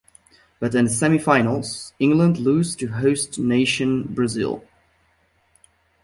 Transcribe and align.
But 0.59 0.73
in 0.73 0.85
the 0.85 0.89
semi-finals, 0.89 1.93
England 1.99 2.39
lose 2.39 2.75
to 2.77 2.87
host 2.87 3.37
nation 3.37 4.01
Brazil. 4.11 4.63